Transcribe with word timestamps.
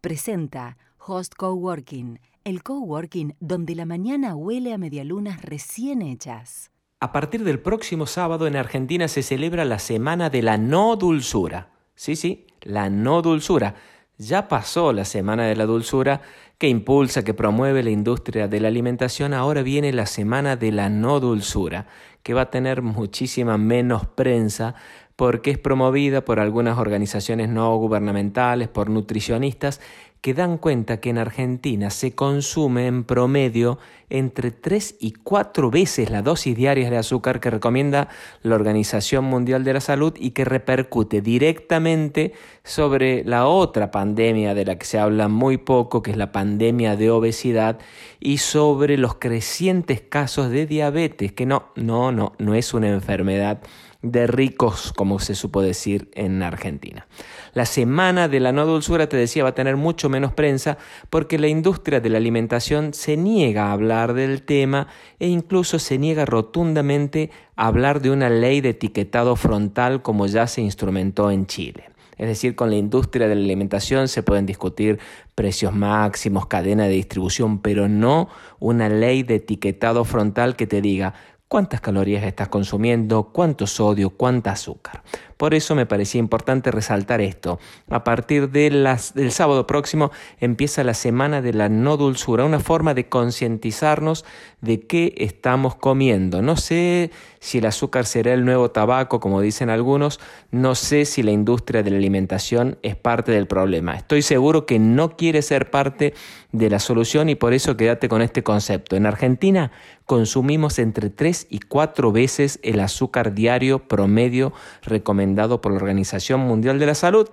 presenta 0.00 0.76
Host 0.98 1.34
Coworking, 1.36 2.20
el 2.44 2.62
coworking 2.62 3.36
donde 3.40 3.74
la 3.74 3.84
mañana 3.84 4.34
huele 4.34 4.72
a 4.72 4.78
medialunas 4.78 5.42
recién 5.42 6.02
hechas. 6.02 6.70
A 7.00 7.12
partir 7.12 7.44
del 7.44 7.60
próximo 7.60 8.06
sábado 8.06 8.46
en 8.46 8.56
Argentina 8.56 9.08
se 9.08 9.22
celebra 9.22 9.64
la 9.64 9.78
Semana 9.78 10.30
de 10.30 10.42
la 10.42 10.58
No 10.58 10.96
Dulzura. 10.96 11.70
Sí, 11.94 12.16
sí, 12.16 12.46
la 12.62 12.90
No 12.90 13.22
Dulzura. 13.22 13.74
Ya 14.18 14.48
pasó 14.48 14.92
la 14.92 15.04
Semana 15.04 15.44
de 15.46 15.56
la 15.56 15.64
Dulzura 15.64 16.20
que 16.58 16.68
impulsa, 16.68 17.24
que 17.24 17.32
promueve 17.32 17.82
la 17.82 17.88
industria 17.88 18.48
de 18.48 18.60
la 18.60 18.68
alimentación. 18.68 19.32
Ahora 19.32 19.62
viene 19.62 19.94
la 19.94 20.04
Semana 20.04 20.56
de 20.56 20.72
la 20.72 20.90
No 20.90 21.20
Dulzura, 21.20 21.86
que 22.22 22.34
va 22.34 22.42
a 22.42 22.50
tener 22.50 22.82
muchísima 22.82 23.56
menos 23.56 24.06
prensa 24.06 24.74
porque 25.20 25.50
es 25.50 25.58
promovida 25.58 26.24
por 26.24 26.40
algunas 26.40 26.78
organizaciones 26.78 27.50
no 27.50 27.76
gubernamentales, 27.76 28.68
por 28.68 28.88
nutricionistas, 28.88 29.78
que 30.20 30.34
dan 30.34 30.58
cuenta 30.58 31.00
que 31.00 31.10
en 31.10 31.18
Argentina 31.18 31.90
se 31.90 32.14
consume 32.14 32.86
en 32.86 33.04
promedio 33.04 33.78
entre 34.10 34.50
3 34.50 34.96
y 35.00 35.12
4 35.12 35.70
veces 35.70 36.10
la 36.10 36.20
dosis 36.20 36.56
diaria 36.56 36.90
de 36.90 36.98
azúcar 36.98 37.40
que 37.40 37.48
recomienda 37.48 38.08
la 38.42 38.56
Organización 38.56 39.24
Mundial 39.24 39.64
de 39.64 39.72
la 39.72 39.80
Salud 39.80 40.12
y 40.18 40.32
que 40.32 40.44
repercute 40.44 41.22
directamente 41.22 42.32
sobre 42.64 43.24
la 43.24 43.46
otra 43.46 43.90
pandemia 43.90 44.52
de 44.54 44.64
la 44.66 44.76
que 44.76 44.86
se 44.86 44.98
habla 44.98 45.28
muy 45.28 45.56
poco, 45.56 46.02
que 46.02 46.10
es 46.10 46.16
la 46.16 46.32
pandemia 46.32 46.96
de 46.96 47.10
obesidad, 47.10 47.78
y 48.18 48.38
sobre 48.38 48.98
los 48.98 49.14
crecientes 49.14 50.02
casos 50.02 50.50
de 50.50 50.66
diabetes, 50.66 51.32
que 51.32 51.46
no, 51.46 51.70
no, 51.76 52.12
no, 52.12 52.32
no 52.38 52.54
es 52.54 52.74
una 52.74 52.88
enfermedad 52.88 53.60
de 54.02 54.26
ricos, 54.26 54.92
como 54.94 55.18
se 55.18 55.34
supo 55.34 55.60
decir 55.62 56.10
en 56.14 56.42
Argentina. 56.42 57.06
La 57.52 57.66
semana 57.66 58.28
de 58.28 58.40
la 58.40 58.52
no 58.52 58.64
dulzura, 58.64 59.08
te 59.08 59.16
decía, 59.16 59.42
va 59.42 59.50
a 59.50 59.54
tener 59.54 59.76
mucho 59.76 60.08
menos 60.10 60.32
prensa 60.32 60.76
porque 61.08 61.38
la 61.38 61.48
industria 61.48 62.00
de 62.00 62.10
la 62.10 62.18
alimentación 62.18 62.92
se 62.92 63.16
niega 63.16 63.66
a 63.66 63.72
hablar 63.72 64.12
del 64.12 64.42
tema 64.42 64.88
e 65.18 65.28
incluso 65.28 65.78
se 65.78 65.98
niega 65.98 66.26
rotundamente 66.26 67.30
a 67.56 67.66
hablar 67.66 68.02
de 68.02 68.10
una 68.10 68.28
ley 68.28 68.60
de 68.60 68.70
etiquetado 68.70 69.36
frontal 69.36 70.02
como 70.02 70.26
ya 70.26 70.46
se 70.46 70.60
instrumentó 70.60 71.30
en 71.30 71.46
Chile. 71.46 71.90
Es 72.20 72.28
decir, 72.28 72.54
con 72.54 72.68
la 72.68 72.76
industria 72.76 73.28
de 73.28 73.34
la 73.34 73.40
alimentación 73.40 74.06
se 74.06 74.22
pueden 74.22 74.44
discutir 74.44 74.98
precios 75.34 75.74
máximos, 75.74 76.44
cadena 76.46 76.84
de 76.84 76.90
distribución, 76.90 77.60
pero 77.60 77.88
no 77.88 78.28
una 78.58 78.90
ley 78.90 79.22
de 79.22 79.36
etiquetado 79.36 80.04
frontal 80.04 80.54
que 80.54 80.66
te 80.66 80.82
diga 80.82 81.14
cuántas 81.48 81.80
calorías 81.80 82.22
estás 82.24 82.48
consumiendo, 82.48 83.30
cuánto 83.32 83.66
sodio, 83.66 84.10
cuánta 84.10 84.52
azúcar. 84.52 85.02
Por 85.40 85.54
eso 85.54 85.74
me 85.74 85.86
parecía 85.86 86.18
importante 86.18 86.70
resaltar 86.70 87.22
esto. 87.22 87.58
A 87.88 88.04
partir 88.04 88.50
del 88.50 88.86
sábado 89.30 89.66
próximo 89.66 90.10
empieza 90.38 90.84
la 90.84 90.92
semana 90.92 91.40
de 91.40 91.54
la 91.54 91.70
no 91.70 91.96
dulzura, 91.96 92.44
una 92.44 92.60
forma 92.60 92.92
de 92.92 93.08
concientizarnos 93.08 94.26
de 94.60 94.80
qué 94.80 95.14
estamos 95.16 95.76
comiendo. 95.76 96.42
No 96.42 96.58
sé 96.58 97.10
si 97.38 97.56
el 97.56 97.64
azúcar 97.64 98.04
será 98.04 98.34
el 98.34 98.44
nuevo 98.44 98.70
tabaco, 98.70 99.18
como 99.18 99.40
dicen 99.40 99.70
algunos, 99.70 100.20
no 100.50 100.74
sé 100.74 101.06
si 101.06 101.22
la 101.22 101.30
industria 101.30 101.82
de 101.82 101.90
la 101.90 101.96
alimentación 101.96 102.76
es 102.82 102.96
parte 102.96 103.32
del 103.32 103.46
problema. 103.46 103.94
Estoy 103.94 104.20
seguro 104.20 104.66
que 104.66 104.78
no 104.78 105.16
quiere 105.16 105.40
ser 105.40 105.70
parte 105.70 106.12
de 106.52 106.68
la 106.68 106.80
solución 106.80 107.30
y 107.30 107.34
por 107.34 107.54
eso 107.54 107.78
quédate 107.78 108.10
con 108.10 108.20
este 108.20 108.42
concepto. 108.42 108.94
En 108.94 109.06
Argentina 109.06 109.72
consumimos 110.04 110.78
entre 110.78 111.08
3 111.08 111.46
y 111.48 111.60
4 111.60 112.12
veces 112.12 112.58
el 112.62 112.80
azúcar 112.80 113.32
diario 113.32 113.88
promedio 113.88 114.52
recomendado 114.82 115.29
por 115.34 115.72
la 115.72 115.76
Organización 115.78 116.40
Mundial 116.40 116.78
de 116.78 116.86
la 116.86 116.94
Salud. 116.94 117.28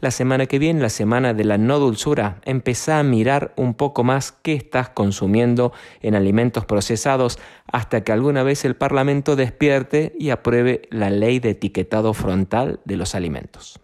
La 0.00 0.10
semana 0.10 0.46
que 0.46 0.58
viene, 0.58 0.80
la 0.80 0.88
semana 0.88 1.34
de 1.34 1.44
la 1.44 1.58
no 1.58 1.78
dulzura, 1.78 2.40
empezá 2.44 2.98
a 2.98 3.02
mirar 3.02 3.52
un 3.56 3.74
poco 3.74 4.04
más 4.04 4.32
qué 4.32 4.54
estás 4.54 4.88
consumiendo 4.88 5.72
en 6.00 6.14
alimentos 6.14 6.64
procesados 6.64 7.38
hasta 7.66 8.02
que 8.02 8.12
alguna 8.12 8.42
vez 8.42 8.64
el 8.64 8.74
Parlamento 8.74 9.36
despierte 9.36 10.14
y 10.18 10.30
apruebe 10.30 10.82
la 10.90 11.10
ley 11.10 11.38
de 11.38 11.50
etiquetado 11.50 12.14
frontal 12.14 12.80
de 12.84 12.96
los 12.96 13.14
alimentos. 13.14 13.78